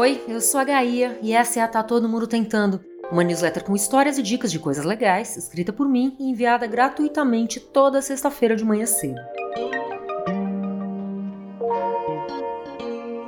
Oi, 0.00 0.22
eu 0.28 0.40
sou 0.40 0.60
a 0.60 0.64
Gaia 0.64 1.18
e 1.20 1.32
essa 1.32 1.58
é 1.58 1.62
a 1.64 1.66
Tá 1.66 1.82
Todo 1.82 2.08
Mundo 2.08 2.28
Tentando, 2.28 2.80
uma 3.10 3.24
newsletter 3.24 3.64
com 3.64 3.74
histórias 3.74 4.16
e 4.16 4.22
dicas 4.22 4.52
de 4.52 4.60
coisas 4.60 4.84
legais, 4.84 5.36
escrita 5.36 5.72
por 5.72 5.88
mim 5.88 6.16
e 6.20 6.30
enviada 6.30 6.68
gratuitamente 6.68 7.58
toda 7.58 8.00
sexta-feira 8.00 8.54
de 8.54 8.64
manhã 8.64 8.86
cedo. 8.86 9.20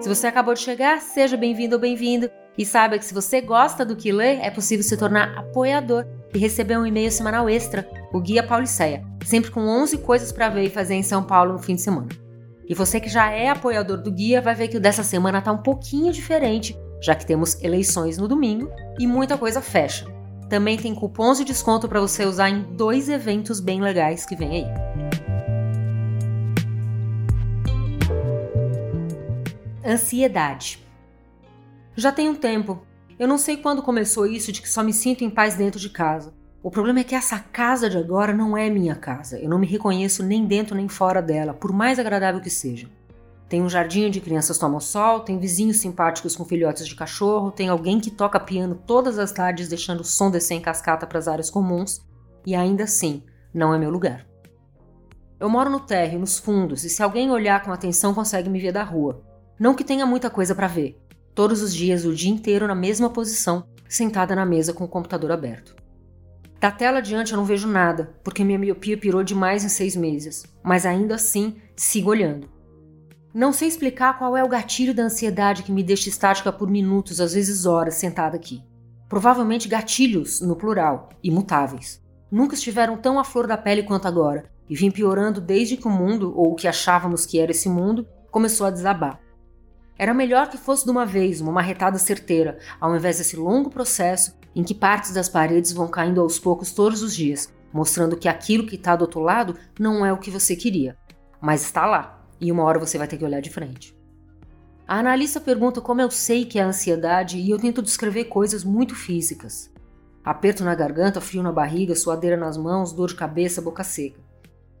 Se 0.00 0.08
você 0.08 0.26
acabou 0.26 0.54
de 0.54 0.60
chegar, 0.60 1.02
seja 1.02 1.36
bem-vindo 1.36 1.74
ou 1.74 1.80
bem-vindo 1.82 2.30
e 2.56 2.64
saiba 2.64 2.98
que 2.98 3.04
se 3.04 3.12
você 3.12 3.42
gosta 3.42 3.84
do 3.84 3.94
que 3.94 4.10
lê, 4.10 4.36
é 4.36 4.50
possível 4.50 4.82
se 4.82 4.96
tornar 4.96 5.36
apoiador 5.36 6.06
e 6.32 6.38
receber 6.38 6.78
um 6.78 6.86
e-mail 6.86 7.12
semanal 7.12 7.46
extra, 7.46 7.86
o 8.10 8.18
Guia 8.18 8.42
Pauliceia, 8.42 9.04
sempre 9.22 9.50
com 9.50 9.60
11 9.60 9.98
coisas 9.98 10.32
para 10.32 10.48
ver 10.48 10.64
e 10.64 10.70
fazer 10.70 10.94
em 10.94 11.02
São 11.02 11.22
Paulo 11.22 11.52
no 11.52 11.58
fim 11.58 11.74
de 11.74 11.82
semana. 11.82 12.23
E 12.66 12.74
você 12.74 12.98
que 12.98 13.08
já 13.08 13.30
é 13.30 13.48
apoiador 13.48 13.98
do 13.98 14.10
guia 14.10 14.40
vai 14.40 14.54
ver 14.54 14.68
que 14.68 14.76
o 14.76 14.80
dessa 14.80 15.02
semana 15.02 15.42
tá 15.42 15.52
um 15.52 15.62
pouquinho 15.62 16.12
diferente, 16.12 16.76
já 17.00 17.14
que 17.14 17.26
temos 17.26 17.62
eleições 17.62 18.16
no 18.16 18.26
domingo 18.26 18.70
e 18.98 19.06
muita 19.06 19.36
coisa 19.36 19.60
fecha. 19.60 20.06
Também 20.48 20.76
tem 20.76 20.94
cupons 20.94 21.38
de 21.38 21.44
desconto 21.44 21.88
para 21.88 22.00
você 22.00 22.24
usar 22.24 22.48
em 22.48 22.62
dois 22.74 23.08
eventos 23.08 23.60
bem 23.60 23.80
legais 23.80 24.24
que 24.24 24.36
vem 24.36 24.64
aí. 24.64 24.66
Ansiedade. 29.84 30.82
Já 31.94 32.10
tem 32.10 32.28
um 32.28 32.34
tempo. 32.34 32.86
Eu 33.18 33.28
não 33.28 33.36
sei 33.36 33.58
quando 33.58 33.82
começou 33.82 34.26
isso 34.26 34.50
de 34.50 34.62
que 34.62 34.68
só 34.68 34.82
me 34.82 34.92
sinto 34.92 35.22
em 35.22 35.30
paz 35.30 35.54
dentro 35.54 35.78
de 35.78 35.90
casa. 35.90 36.32
O 36.64 36.70
problema 36.70 37.00
é 37.00 37.04
que 37.04 37.14
essa 37.14 37.38
casa 37.38 37.90
de 37.90 37.98
agora 37.98 38.32
não 38.32 38.56
é 38.56 38.70
minha 38.70 38.94
casa. 38.94 39.38
Eu 39.38 39.50
não 39.50 39.58
me 39.58 39.66
reconheço 39.66 40.22
nem 40.22 40.46
dentro 40.46 40.74
nem 40.74 40.88
fora 40.88 41.20
dela, 41.20 41.52
por 41.52 41.70
mais 41.70 41.98
agradável 41.98 42.40
que 42.40 42.48
seja. 42.48 42.88
Tem 43.50 43.60
um 43.60 43.68
jardim 43.68 44.06
onde 44.06 44.18
crianças 44.18 44.56
tomam 44.56 44.80
sol, 44.80 45.20
tem 45.20 45.38
vizinhos 45.38 45.76
simpáticos 45.76 46.34
com 46.34 46.42
filhotes 46.46 46.88
de 46.88 46.94
cachorro, 46.94 47.50
tem 47.50 47.68
alguém 47.68 48.00
que 48.00 48.10
toca 48.10 48.40
piano 48.40 48.80
todas 48.86 49.18
as 49.18 49.30
tardes 49.30 49.68
deixando 49.68 50.00
o 50.00 50.04
som 50.04 50.30
descer 50.30 50.54
em 50.54 50.60
cascata 50.62 51.06
para 51.06 51.18
as 51.18 51.28
áreas 51.28 51.50
comuns, 51.50 52.00
e 52.46 52.54
ainda 52.54 52.84
assim, 52.84 53.22
não 53.52 53.74
é 53.74 53.78
meu 53.78 53.90
lugar. 53.90 54.26
Eu 55.38 55.50
moro 55.50 55.68
no 55.68 55.80
térreo, 55.80 56.18
nos 56.18 56.38
fundos, 56.38 56.82
e 56.82 56.88
se 56.88 57.02
alguém 57.02 57.30
olhar 57.30 57.62
com 57.62 57.72
atenção 57.72 58.14
consegue 58.14 58.48
me 58.48 58.58
ver 58.58 58.72
da 58.72 58.82
rua. 58.82 59.22
Não 59.60 59.74
que 59.74 59.84
tenha 59.84 60.06
muita 60.06 60.30
coisa 60.30 60.54
para 60.54 60.66
ver. 60.66 60.98
Todos 61.34 61.60
os 61.60 61.74
dias, 61.74 62.06
o 62.06 62.14
dia 62.14 62.32
inteiro 62.32 62.66
na 62.66 62.74
mesma 62.74 63.10
posição, 63.10 63.66
sentada 63.86 64.34
na 64.34 64.46
mesa 64.46 64.72
com 64.72 64.84
o 64.84 64.88
computador 64.88 65.30
aberto. 65.30 65.83
Da 66.64 66.70
tela 66.70 66.96
adiante 66.96 67.30
eu 67.30 67.36
não 67.36 67.44
vejo 67.44 67.68
nada, 67.68 68.14
porque 68.24 68.42
minha 68.42 68.58
miopia 68.58 68.96
pirou 68.96 69.22
demais 69.22 69.66
em 69.66 69.68
seis 69.68 69.94
meses, 69.94 70.46
mas 70.62 70.86
ainda 70.86 71.16
assim 71.16 71.56
sigo 71.76 72.08
olhando. 72.08 72.48
Não 73.34 73.52
sei 73.52 73.68
explicar 73.68 74.16
qual 74.16 74.34
é 74.34 74.42
o 74.42 74.48
gatilho 74.48 74.94
da 74.94 75.02
ansiedade 75.02 75.62
que 75.62 75.70
me 75.70 75.82
deixa 75.82 76.08
estática 76.08 76.50
por 76.50 76.70
minutos, 76.70 77.20
às 77.20 77.34
vezes 77.34 77.66
horas, 77.66 77.96
sentada 77.96 78.34
aqui. 78.34 78.64
Provavelmente 79.10 79.68
gatilhos, 79.68 80.40
no 80.40 80.56
plural, 80.56 81.10
imutáveis. 81.22 82.02
Nunca 82.32 82.54
estiveram 82.54 82.96
tão 82.96 83.18
à 83.18 83.24
flor 83.24 83.46
da 83.46 83.58
pele 83.58 83.82
quanto 83.82 84.08
agora, 84.08 84.50
e 84.66 84.74
vim 84.74 84.90
piorando 84.90 85.42
desde 85.42 85.76
que 85.76 85.86
o 85.86 85.90
mundo, 85.90 86.32
ou 86.34 86.52
o 86.52 86.54
que 86.54 86.66
achávamos 86.66 87.26
que 87.26 87.38
era 87.38 87.50
esse 87.50 87.68
mundo, 87.68 88.08
começou 88.30 88.66
a 88.66 88.70
desabar. 88.70 89.20
Era 89.98 90.14
melhor 90.14 90.48
que 90.48 90.56
fosse 90.56 90.86
de 90.86 90.90
uma 90.90 91.04
vez, 91.04 91.42
uma 91.42 91.52
marretada 91.52 91.98
certeira, 91.98 92.58
ao 92.80 92.96
invés 92.96 93.18
desse 93.18 93.36
longo 93.36 93.68
processo 93.68 94.34
em 94.54 94.62
que 94.62 94.74
partes 94.74 95.12
das 95.12 95.28
paredes 95.28 95.72
vão 95.72 95.88
caindo 95.88 96.20
aos 96.20 96.38
poucos 96.38 96.72
todos 96.72 97.02
os 97.02 97.14
dias, 97.14 97.52
mostrando 97.72 98.16
que 98.16 98.28
aquilo 98.28 98.66
que 98.66 98.76
está 98.76 98.94
do 98.94 99.02
outro 99.02 99.20
lado 99.20 99.56
não 99.78 100.04
é 100.04 100.12
o 100.12 100.18
que 100.18 100.30
você 100.30 100.54
queria, 100.54 100.96
mas 101.40 101.62
está 101.62 101.86
lá, 101.86 102.24
e 102.40 102.52
uma 102.52 102.62
hora 102.62 102.78
você 102.78 102.96
vai 102.96 103.08
ter 103.08 103.16
que 103.16 103.24
olhar 103.24 103.40
de 103.40 103.50
frente. 103.50 103.96
A 104.86 104.98
analista 104.98 105.40
pergunta 105.40 105.80
como 105.80 106.02
eu 106.02 106.10
sei 106.10 106.44
que 106.44 106.58
é 106.58 106.62
ansiedade 106.62 107.38
e 107.38 107.50
eu 107.50 107.58
tento 107.58 107.82
descrever 107.82 108.24
coisas 108.24 108.62
muito 108.62 108.94
físicas. 108.94 109.72
Aperto 110.22 110.62
na 110.62 110.74
garganta, 110.74 111.20
frio 111.20 111.42
na 111.42 111.50
barriga, 111.50 111.96
suadeira 111.96 112.36
nas 112.36 112.56
mãos, 112.56 112.92
dor 112.92 113.08
de 113.08 113.14
cabeça, 113.14 113.62
boca 113.62 113.82
seca. 113.82 114.20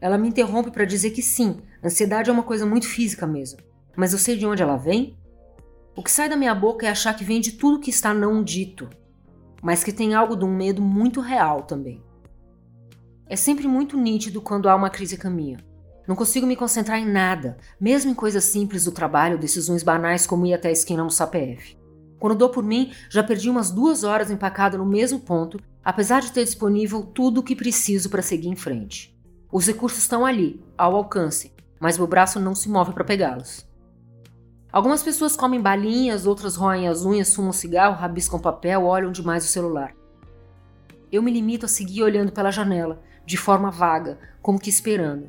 Ela 0.00 0.16
me 0.16 0.28
interrompe 0.28 0.70
para 0.70 0.84
dizer 0.84 1.10
que 1.10 1.20
sim, 1.22 1.60
ansiedade 1.82 2.30
é 2.30 2.32
uma 2.32 2.44
coisa 2.44 2.64
muito 2.64 2.86
física 2.86 3.26
mesmo. 3.26 3.58
Mas 3.96 4.12
eu 4.12 4.18
sei 4.18 4.36
de 4.36 4.46
onde 4.46 4.62
ela 4.62 4.76
vem? 4.76 5.16
O 5.96 6.02
que 6.02 6.10
sai 6.10 6.28
da 6.28 6.36
minha 6.36 6.54
boca 6.54 6.86
é 6.86 6.90
achar 6.90 7.14
que 7.14 7.24
vem 7.24 7.40
de 7.40 7.52
tudo 7.52 7.80
que 7.80 7.90
está 7.90 8.14
não 8.14 8.42
dito, 8.42 8.88
mas 9.62 9.84
que 9.84 9.92
tem 9.92 10.14
algo 10.14 10.36
de 10.36 10.44
um 10.44 10.54
medo 10.54 10.82
muito 10.82 11.20
real 11.20 11.62
também. 11.62 12.02
É 13.26 13.36
sempre 13.36 13.68
muito 13.68 13.96
nítido 13.96 14.40
quando 14.40 14.68
há 14.68 14.74
uma 14.74 14.90
crise 14.90 15.16
a 15.16 15.18
caminho. 15.18 15.58
Não 16.06 16.16
consigo 16.16 16.46
me 16.46 16.56
concentrar 16.56 16.98
em 16.98 17.04
nada, 17.04 17.58
mesmo 17.78 18.10
em 18.10 18.14
coisas 18.14 18.44
simples 18.44 18.84
do 18.84 18.92
trabalho, 18.92 19.38
decisões 19.38 19.82
banais 19.82 20.26
como 20.26 20.46
ir 20.46 20.54
até 20.54 20.68
a 20.68 20.72
esquina 20.72 21.04
no 21.04 21.10
CPF. 21.10 21.76
Quando 22.18 22.38
dou 22.38 22.48
por 22.48 22.64
mim, 22.64 22.92
já 23.10 23.22
perdi 23.22 23.50
umas 23.50 23.70
duas 23.70 24.04
horas 24.04 24.30
empacada 24.30 24.78
no 24.78 24.86
mesmo 24.86 25.20
ponto, 25.20 25.60
apesar 25.84 26.22
de 26.22 26.32
ter 26.32 26.44
disponível 26.44 27.02
tudo 27.02 27.40
o 27.40 27.42
que 27.42 27.54
preciso 27.54 28.08
para 28.08 28.22
seguir 28.22 28.48
em 28.48 28.56
frente. 28.56 29.14
Os 29.52 29.66
recursos 29.66 29.98
estão 29.98 30.24
ali, 30.24 30.64
ao 30.76 30.96
alcance, 30.96 31.52
mas 31.78 31.98
meu 31.98 32.06
braço 32.06 32.40
não 32.40 32.54
se 32.54 32.70
move 32.70 32.92
para 32.92 33.04
pegá-los. 33.04 33.67
Algumas 34.78 35.02
pessoas 35.02 35.34
comem 35.34 35.60
balinhas, 35.60 36.24
outras 36.24 36.54
roem 36.54 36.86
as 36.86 37.04
unhas, 37.04 37.34
fumam 37.34 37.52
cigarro, 37.52 37.96
rabiscam 37.96 38.38
papel, 38.38 38.84
olham 38.84 39.10
demais 39.10 39.44
o 39.44 39.48
celular. 39.48 39.92
Eu 41.10 41.20
me 41.20 41.32
limito 41.32 41.66
a 41.66 41.68
seguir 41.68 42.04
olhando 42.04 42.30
pela 42.30 42.52
janela, 42.52 43.02
de 43.26 43.36
forma 43.36 43.72
vaga, 43.72 44.20
como 44.40 44.56
que 44.56 44.70
esperando. 44.70 45.28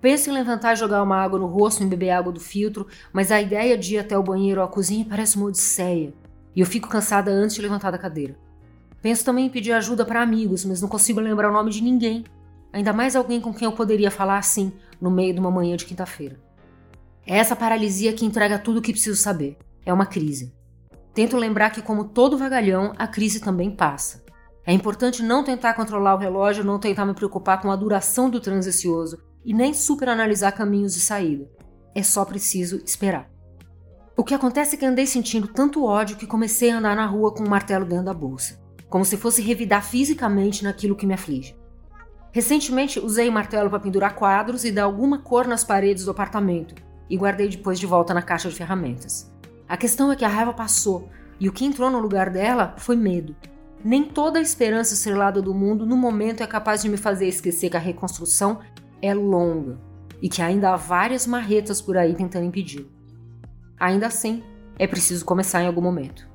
Penso 0.00 0.30
em 0.30 0.32
levantar 0.32 0.72
e 0.72 0.76
jogar 0.76 1.02
uma 1.02 1.22
água 1.22 1.38
no 1.38 1.46
rosto 1.46 1.82
e 1.82 1.86
beber 1.86 2.08
água 2.08 2.32
do 2.32 2.40
filtro, 2.40 2.86
mas 3.12 3.30
a 3.30 3.38
ideia 3.38 3.76
de 3.76 3.96
ir 3.96 3.98
até 3.98 4.16
o 4.16 4.22
banheiro 4.22 4.62
ou 4.62 4.66
a 4.66 4.70
cozinha 4.70 5.04
parece 5.06 5.36
uma 5.36 5.48
odisseia, 5.48 6.14
e 6.56 6.60
eu 6.60 6.66
fico 6.66 6.88
cansada 6.88 7.30
antes 7.30 7.56
de 7.56 7.60
levantar 7.60 7.90
da 7.90 7.98
cadeira. 7.98 8.34
Penso 9.02 9.26
também 9.26 9.44
em 9.44 9.50
pedir 9.50 9.72
ajuda 9.72 10.06
para 10.06 10.22
amigos, 10.22 10.64
mas 10.64 10.80
não 10.80 10.88
consigo 10.88 11.20
lembrar 11.20 11.50
o 11.50 11.52
nome 11.52 11.70
de 11.70 11.82
ninguém, 11.82 12.24
ainda 12.72 12.94
mais 12.94 13.14
alguém 13.14 13.42
com 13.42 13.52
quem 13.52 13.66
eu 13.66 13.72
poderia 13.72 14.10
falar 14.10 14.38
assim, 14.38 14.72
no 14.98 15.10
meio 15.10 15.34
de 15.34 15.40
uma 15.40 15.50
manhã 15.50 15.76
de 15.76 15.84
quinta-feira. 15.84 16.48
É 17.30 17.36
essa 17.36 17.54
paralisia 17.54 18.12
que 18.12 18.26
entrega 18.26 18.58
tudo 18.58 18.78
o 18.78 18.82
que 18.82 18.90
preciso 18.90 19.14
saber. 19.14 19.56
É 19.86 19.92
uma 19.92 20.04
crise. 20.04 20.52
Tento 21.14 21.36
lembrar 21.36 21.70
que, 21.70 21.80
como 21.80 22.06
todo 22.06 22.36
vagalhão, 22.36 22.92
a 22.98 23.06
crise 23.06 23.38
também 23.38 23.70
passa. 23.70 24.24
É 24.66 24.72
importante 24.72 25.22
não 25.22 25.44
tentar 25.44 25.74
controlar 25.74 26.16
o 26.16 26.18
relógio, 26.18 26.64
não 26.64 26.80
tentar 26.80 27.06
me 27.06 27.14
preocupar 27.14 27.62
com 27.62 27.70
a 27.70 27.76
duração 27.76 28.28
do 28.28 28.40
transincioso 28.40 29.16
e 29.44 29.54
nem 29.54 29.72
superanalisar 29.72 30.56
caminhos 30.56 30.92
de 30.92 31.00
saída. 31.00 31.48
É 31.94 32.02
só 32.02 32.24
preciso 32.24 32.82
esperar. 32.84 33.30
O 34.16 34.24
que 34.24 34.34
acontece 34.34 34.74
é 34.74 34.78
que 34.80 34.84
andei 34.84 35.06
sentindo 35.06 35.46
tanto 35.46 35.84
ódio 35.84 36.16
que 36.16 36.26
comecei 36.26 36.72
a 36.72 36.78
andar 36.78 36.96
na 36.96 37.06
rua 37.06 37.32
com 37.32 37.44
um 37.44 37.48
martelo 37.48 37.84
dentro 37.84 38.06
da 38.06 38.12
bolsa, 38.12 38.60
como 38.88 39.04
se 39.04 39.16
fosse 39.16 39.40
revidar 39.40 39.84
fisicamente 39.84 40.64
naquilo 40.64 40.96
que 40.96 41.06
me 41.06 41.14
aflige. 41.14 41.56
Recentemente 42.32 42.98
usei 42.98 43.28
o 43.28 43.32
martelo 43.32 43.70
para 43.70 43.78
pendurar 43.78 44.16
quadros 44.16 44.64
e 44.64 44.72
dar 44.72 44.82
alguma 44.82 45.18
cor 45.18 45.46
nas 45.46 45.62
paredes 45.62 46.04
do 46.04 46.10
apartamento, 46.10 46.89
e 47.10 47.16
guardei 47.16 47.48
depois 47.48 47.78
de 47.78 47.86
volta 47.86 48.14
na 48.14 48.22
caixa 48.22 48.48
de 48.48 48.54
ferramentas. 48.54 49.30
A 49.68 49.76
questão 49.76 50.10
é 50.10 50.16
que 50.16 50.24
a 50.24 50.28
raiva 50.28 50.54
passou 50.54 51.10
e 51.38 51.48
o 51.48 51.52
que 51.52 51.64
entrou 51.64 51.90
no 51.90 51.98
lugar 51.98 52.30
dela 52.30 52.74
foi 52.78 52.94
medo. 52.96 53.34
Nem 53.84 54.04
toda 54.04 54.38
a 54.38 54.42
esperança 54.42 54.94
estrelada 54.94 55.42
do 55.42 55.54
mundo 55.54 55.84
no 55.84 55.96
momento 55.96 56.42
é 56.42 56.46
capaz 56.46 56.82
de 56.82 56.88
me 56.88 56.96
fazer 56.96 57.26
esquecer 57.26 57.70
que 57.70 57.76
a 57.76 57.80
reconstrução 57.80 58.60
é 59.02 59.12
longa 59.12 59.78
e 60.22 60.28
que 60.28 60.42
ainda 60.42 60.70
há 60.70 60.76
várias 60.76 61.26
marretas 61.26 61.80
por 61.80 61.96
aí 61.96 62.14
tentando 62.14 62.44
impedir. 62.46 62.86
Ainda 63.78 64.06
assim, 64.06 64.42
é 64.78 64.86
preciso 64.86 65.24
começar 65.24 65.62
em 65.62 65.66
algum 65.66 65.80
momento. 65.80 66.28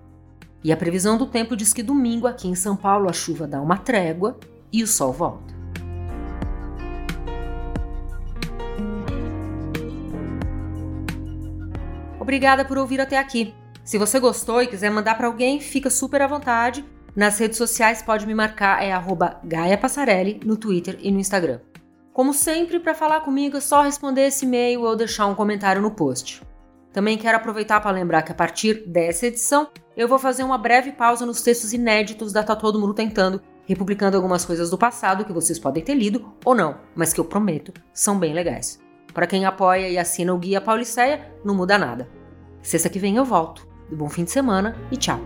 E 0.64 0.72
a 0.72 0.78
previsão 0.78 1.18
do 1.18 1.28
tempo 1.28 1.56
diz 1.56 1.72
que 1.72 1.84
domingo 1.84 2.26
aqui 2.26 2.48
em 2.48 2.56
São 2.56 2.76
Paulo 2.76 3.08
a 3.08 3.14
chuva 3.14 3.48
dá 3.48 3.62
uma 3.62 3.78
trégua 3.78 4.40
e 4.74 4.82
o 4.82 4.88
sol 4.88 5.14
volta. 5.14 5.55
Obrigada 12.26 12.66
por 12.66 12.76
ouvir 12.80 13.00
até 13.00 13.20
aqui. 13.20 13.54
Se 13.84 14.00
você 14.00 14.20
gostou 14.20 14.60
e 14.60 14.66
quiser 14.66 14.90
mandar 14.90 15.14
para 15.14 15.28
alguém, 15.28 15.60
fica 15.60 15.92
super 15.92 16.24
à 16.24 16.28
vontade. 16.28 16.84
Nas 17.16 17.38
redes 17.38 17.56
sociais 17.56 18.02
pode 18.02 18.26
me 18.26 18.34
marcar, 18.34 18.84
é 18.84 18.92
Gaia 19.44 19.78
Passarelli 19.78 20.40
no 20.44 20.58
Twitter 20.58 20.98
e 21.02 21.12
no 21.12 21.20
Instagram. 21.20 21.60
Como 22.12 22.34
sempre, 22.34 22.80
para 22.80 22.96
falar 22.96 23.22
comigo 23.22 23.58
é 23.58 23.62
só 23.62 23.84
responder 23.84 24.26
esse 24.26 24.44
e-mail 24.44 24.82
ou 24.82 24.96
deixar 24.96 25.28
um 25.28 25.36
comentário 25.36 25.84
no 25.84 25.92
post. 25.92 26.42
Também 26.92 27.16
quero 27.16 27.38
aproveitar 27.38 27.80
para 27.80 27.92
lembrar 27.92 28.24
que 28.24 28.32
a 28.32 28.36
partir 28.36 28.88
dessa 28.88 29.28
edição 29.28 29.68
eu 29.96 30.08
vou 30.08 30.18
fazer 30.18 30.42
uma 30.42 30.58
breve 30.58 30.94
pausa 30.94 31.28
nos 31.28 31.44
textos 31.44 31.74
inéditos 31.74 32.34
da 32.34 32.42
Tá 32.42 32.56
Todo 32.56 32.80
Mundo 32.80 32.96
Tentando, 32.96 33.40
republicando 33.68 34.18
algumas 34.18 34.44
coisas 34.44 34.72
do 34.72 34.80
passado 34.80 35.26
que 35.26 35.32
vocês 35.32 35.60
podem 35.60 35.84
ter 35.84 35.94
lido 35.94 36.34
ou 36.44 36.56
não, 36.56 36.80
mas 36.96 37.14
que 37.14 37.20
eu 37.20 37.26
prometo 37.26 37.72
são 37.94 38.18
bem 38.18 38.34
legais. 38.34 38.84
Para 39.14 39.28
quem 39.28 39.46
apoia 39.46 39.88
e 39.88 39.98
assina 39.98 40.34
o 40.34 40.38
Guia 40.40 40.60
Pauliceia, 40.60 41.32
não 41.46 41.56
muda 41.56 41.78
nada. 41.78 42.25
Sexta 42.66 42.90
que 42.90 42.98
vem 42.98 43.16
eu 43.16 43.24
volto. 43.24 43.68
Bom 43.92 44.10
fim 44.10 44.24
de 44.24 44.32
semana 44.32 44.76
e 44.92 44.98
tchau! 44.98 45.20